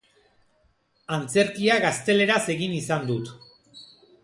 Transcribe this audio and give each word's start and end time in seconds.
Antzerkia 1.17 1.77
gazteleraz 1.85 2.41
egin 2.57 2.75
izan 2.81 3.09
dut. 3.13 3.33